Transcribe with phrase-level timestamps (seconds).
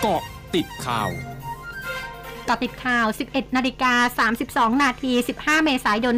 [0.00, 0.22] เกาะ
[0.54, 1.10] ติดข่าว
[2.48, 4.28] กาะติดข่าว 11 นาฬิกา
[4.74, 6.14] 32 นาที 15 เมษายน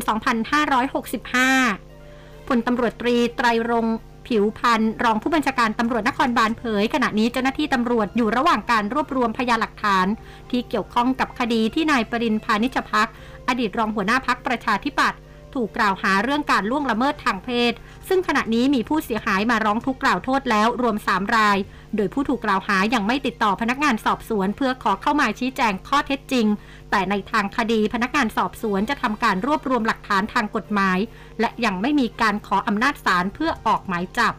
[1.62, 3.86] 2565 พลตำรวจตรีไตรรง
[4.28, 10.06] ผิวพันธ์รองผู้บัญชาการตำรวจนครบาลเผย ขณะนี้เจ้าหน้าที่ตำรวจอยู่ระหว่างการรวบรวมพยานหลักฐาน
[10.50, 13.08] ที่เกี่ยวข้องกับคดีที่นายปรินพานิชพัก
[13.48, 15.18] อดีตรองหัวหน้าพักประชาธิปัตย์
[15.54, 17.72] ถูกกล่าวหาเรื่องการล่วงละเมิดทางเพศ
[18.08, 21.58] ซึ่งขณะนี้มีผู้เสียหายมาร้องทุกข์กล่าวโทษแล้วรวม 3 ราย
[21.96, 26.46] โดยผู้ถูกกล่าวหายังไม่ติดต่อพนักงานสอบสวน เพื่อขอเข้ามาชี้แจงข้อเท็จจริง
[26.90, 30.98] แต่ในทางคดีพนักงานสอบสวนจะทำการรวบรวมหลักฐานทางกฎหมาย
[31.40, 34.34] และยังไม่มีการขออำนาจศาลเพื่อออกหมายจับ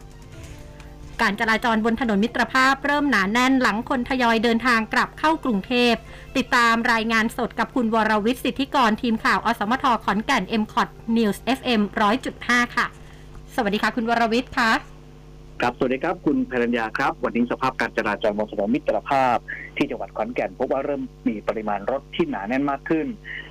[1.22, 5.94] การจราจรบนถนนมิตรภาพเริ่มหนาแน่นหลังคนทยอยเดินทางกลับเข้ากรุงเทพ
[6.36, 11.80] ติดตามรายงานสดกับคุณวรวิทย์สิทธิกรทีมข่าว อสมทขอนแก่น m c o t News FM
[12.28, 12.86] 100.5 ค่ะ
[13.54, 14.99] สวัสดีค่ะ คุณวรวิทย์ค่ะ
[15.64, 19.36] ครับ สวัสดีครับ คุณพรัญญาครับ วันนี้สภาพการจราจรบนถนนมิตรภาพ
[19.76, 23.06] ที่จังหวัดขอนแก่นพบว่าเริ่มมีปริมาณรถที่หนาแน่นมากขึ้น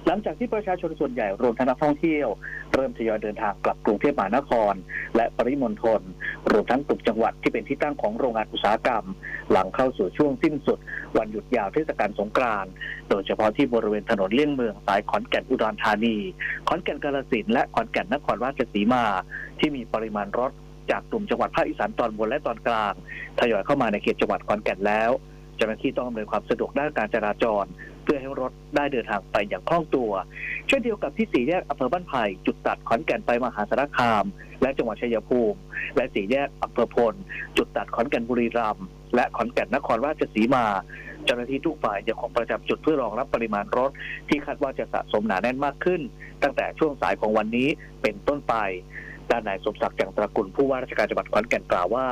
[0.06, 2.28] หลังจากที่ประชาชนส่วนใหญ่รวมทั้งนักท่องเที่ยว
[2.74, 4.74] เริ่มทยอยเดินทางกลับกรุงเทพมหานคร
[5.16, 6.02] และปริมณฑล
[6.52, 9.06] รวมทั้งกลุ่มจังหวัดที่เป็นที่ตั้งของโรงงานอุตสาหกรรม
[9.52, 10.80] หลังเข้าสู่ช่วงสิ้นสุด
[11.18, 12.72] วันหยุดยาวเทศกาลสงกรานต์
[13.10, 16.16] โดยเฉพาะที่บริเวณถนนเลี่ยงเมืองสายขอนแก่นอุดรธานี
[16.68, 19.04] ขอนแก่นกาฬสินและขอนแก่นนครราชสีมา
[19.60, 20.54] ที่มีปริมาณรถ
[20.92, 22.94] จากกลุ่มจังหวัดภาคอีสานตอนบนและตอนกลาง
[23.40, 25.12] ทยอยเข้ามาในเขตจังหวัดขอนแก่นแล้ว
[25.56, 27.66] เจ้าหน้าที่ต้องอำนวยความสะดวกด้านการจราจร
[28.04, 30.12] เพื่อให้รถได้เดินทางไปอย่างคล่องตัว
[30.68, 34.26] เช่นเดียวกับที่สี่แยกอำเภอบ้านไผ่จุดตัดขอนแก่นไปมหาสารคาม
[34.62, 35.60] และจังหวัดชัยภูมิ
[35.96, 37.14] และสี่แยกอำเภอพล
[37.58, 40.66] จุดตัดขอนแก่นบุรีรัมย์และขอนแก่นนครราชสีมา
[41.26, 43.92] เจ้าหน้าที่ทุกฝ่ายยังคงประจำจุดเพื่อรองรับปริมาณรถ
[44.30, 46.02] ที่คาดว่าจะสะสมหนาแน่นมากขึ้น
[46.44, 47.68] ตั้งแต่ช่วงสายของวันนี้
[48.02, 48.56] เป็นต้นไป
[49.32, 52.06] ด้านนายสมศักดิ์จังตระกุลผู้ว่าราชการจังหวัดขอนแก่นกล่าวว่า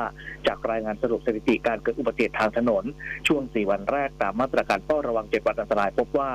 [0.46, 2.84] จากรายงานสรุปสถิติการเกิดอุบัติเหตุทางถนน
[3.26, 6.30] ช่วง 4 วันแรกตามมาตรการเฝ้าระวัง 7 วันอันตราย พบว่า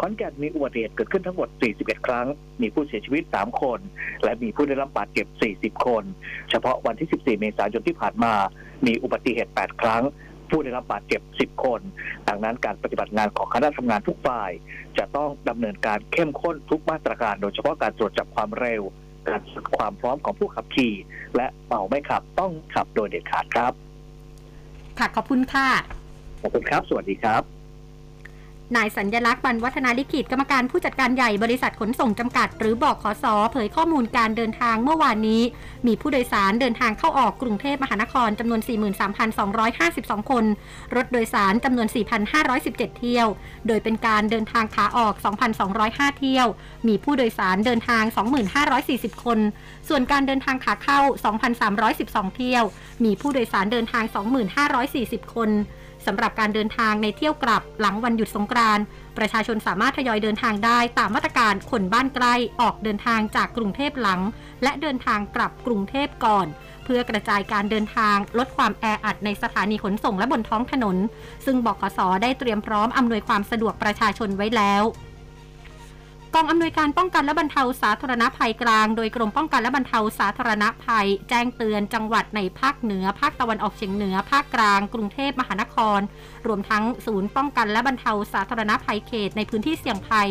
[0.00, 2.26] ขอนแก่นมีอุบัติเหตุเกิดขึ้นทั้งหมด 41 ครั้ง
[2.62, 3.78] มีผู้เสียชีวิต 3 คน
[4.24, 5.26] และมีผู้ได้รับบาดเจ็บ
[5.74, 6.04] 40 คน
[6.50, 8.34] เฉพาะวันที่ 14 เมษายนที่ผ่านมา
[8.86, 10.04] มีอุบัติเหตุ 8 ครั้ง
[10.50, 11.80] ผู้ได้รับบาดเจ็บ 10 คน
[12.28, 14.50] ดังนั้นการปฏิบัติงานของคณะทำงานทุกฝ่าย
[14.98, 18.82] จะต้องดำเนินการเข้มข้นทุกมาตรการ โดยเฉพาะการตรวจจับความเร็ว
[19.26, 20.94] การฝึกความพร้อมของผู้ขับขี่
[21.36, 23.72] และเมาไม่ขับต้องขับโดยเด็ดขาดครับ
[24.98, 25.68] ค่ะขอบคุณค่ะ
[26.42, 27.42] ขอบคุณครับ สวัสดีครับ
[28.76, 35.42] นายสัญญลักษณ์บรรวัฒนาลิขิตกรรมการผู้จัดการใหญ่บริษัทขนส่งจำกัด หรือบอกขอสอเผยข้อมูลการเดินทางเมื่อวานนี้
[35.86, 38.60] มีผู้โดยสารเดินทางเข้าออกกรุงเทพมหานครจำนวน
[39.46, 40.44] 43,252 คน
[40.96, 41.88] รถโดยสารจำนวน
[42.42, 43.26] 4,517 เที่ยว
[43.66, 45.14] โดยเป็นการเดินทางขาออก
[45.66, 46.46] 2,205 เที่ยว
[46.88, 48.04] มีผู้โดยสารเดินทาง
[48.64, 49.38] 2,540 คน
[49.88, 51.00] ส่วนการเดินทางขาเข้า
[51.68, 52.64] 2,312 เที่ยว
[53.04, 54.04] มีผู้โดยสารเดินทาง
[54.68, 55.50] 2,540 คน
[56.06, 58.84] สำหรับการเดินทางในเที่ยวกลับหลังวันหยุดสงกรานต์
[59.18, 64.20] ประชาชนสามารถทยอยเดินทางได้ตามมาตรการขนบ้านใกล้ออกเดินทางจากกรุงเทพหลัง
[64.62, 66.46] และเดินทางกลับกรุงเทพก่อน
[66.84, 70.96] เพื่อกระจายการเดินทางลดความแออัดในสถานีขนส่งและบนท้องถนน
[71.46, 74.82] ซึ่งบกสได้เตรียมพร้อมอำนวยความสะดวกประชาชนไว้แล้ว
[76.38, 86.00] องอำนวยการป้องกันและบรรเทาสาธารณภัยกลาง โดยกรมป้องกันและบรรเทาสาธารณภัย แจ้งเตือนจังหวัดในภาคเหนือ ภาคตะวันออกเฉียงเหนือ ภาคกลาง กรุงเทพมหานคร
[86.46, 90.28] รวมทั้งศูนย์ป้องกันและบรรเทาสาธารณภัยเขตในพื้นที่เสี่ยงภัย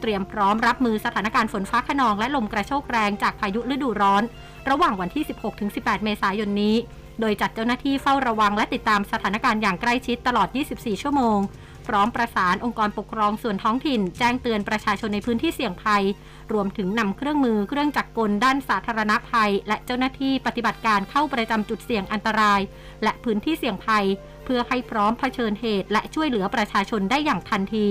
[0.00, 4.22] เตรียมพร้อมรับมือสถานการณ์ฝนฟ้าขนองและลมกระโชกแรงจากพายุฤดูร้อน
[4.70, 5.24] ระหว่างวันที่
[5.64, 6.76] 16-18 เมษายนนี้
[7.20, 11.38] โดยจัดเจ้าหน้าที่เฝ้าระวังและติดตามสถานการณ์อย่างใกล้ชิดตลอด 24 ชั่วโมง
[11.88, 16.04] พร้อมประสานองค์กรปกครองส่วนท้องถิ่น แจ้งเตือนประชาชนในพื้นที่เสี่ยงภัย
[16.52, 22.60] รวมถึงนำเครื่องมือเครื่องจักรกลด้านสาธารณภัย และเจ้าหน้าที่ปฏิบัติการเข้าประจำจุดเสี่ยงอันตราย
[23.02, 24.04] และพื้นที่เสี่ยงภัย
[24.44, 27.88] เพื่อให้พร้อมเผชิญเหตุ และช่วยเหลือประชาชนได้อย่างทันที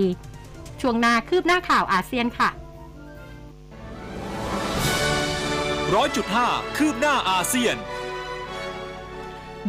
[0.82, 2.50] ช่วงนาคืบหน้าข่าวอาเซียนค่ะ
[5.96, 6.48] ร้อยจุดห้า
[6.78, 7.76] คืบหน้าอาเซียน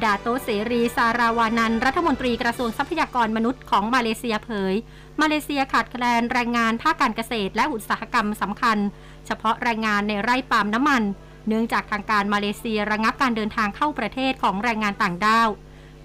[0.05, 4.75] ดาโตเสรีสาราวานัน รัฐมนตรีกระทรวงทรัพยากรมนุษย์ของมาเลเซียเผย
[5.21, 8.79] มาเลเซียขาดแคลนแรงงานภาคการเกษตรและอุตสาหกรรมสำคัญ
[9.27, 11.03] เฉพาะแรงงานในไร่ปาล์มน้ำมัน
[11.49, 15.49] เนื่องจากทางการมาเลเซียระงับการเดินทางเข้าประเทศของแรงงานต่างด้าว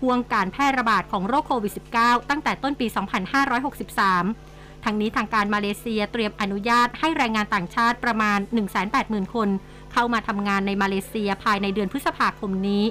[0.02, 2.88] ห่วงการแพร่ระบาดของโรคโควิด -19 ตั้งแต่ต้นปี
[4.06, 8.40] 2563 ทั้งนี้ทางการมาเลเซียเตรียมอนุญาตให้แรงงานต่างชาติประมาณ
[8.88, 9.50] 180,000 คน
[9.94, 12.84] เข้ามาทำงานในมาเลเซียภายในเดือนพฤษภาคมนี้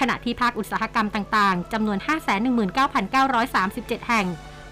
[0.00, 1.98] ขณะที่ภาคอุตสาหกรรมต่างๆ จำนวน
[3.02, 4.26] 519,937 แห่ง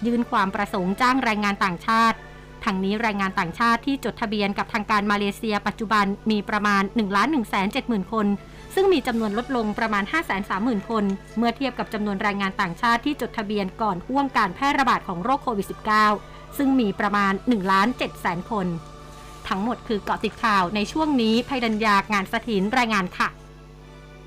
[0.05, 2.17] ยื่นความประสงค์จ้างแรงงานต่างชาติ
[2.65, 8.27] ทั้งนี้แรงงานต่างชาติที่จดทะเบียนกับทางการมาเลเซีย ปัจจุบันมีประมาณ 1 1 7 0 0 0 0 คน
[8.75, 10.03] ซึ่งมีจำนวนลดลงประมาณ
[10.47, 11.03] 530,000 คน
[11.37, 15.67] เมื่อเทียบกับจำนวนแรงงานต่างชาติที่จดทะเบียนก่อนห่วงการแพร่ระบาดของโรคโควิด
[16.11, 18.67] -19 ซึ่งมีประมาณ1ล้าน7แสนคน
[19.47, 23.29] ทั้งหมดคือเกาะติดข่าวในช่วงนี้ภัยดัญญางานสถินรายงานค่ะ